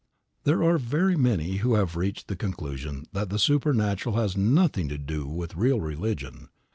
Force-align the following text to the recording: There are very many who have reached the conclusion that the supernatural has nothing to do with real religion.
There 0.45 0.63
are 0.63 0.79
very 0.79 1.15
many 1.15 1.57
who 1.57 1.75
have 1.75 1.95
reached 1.95 2.27
the 2.27 2.35
conclusion 2.35 3.05
that 3.13 3.29
the 3.29 3.37
supernatural 3.37 4.15
has 4.15 4.35
nothing 4.35 4.89
to 4.89 4.97
do 4.97 5.27
with 5.27 5.55
real 5.55 5.79
religion. 5.79 6.49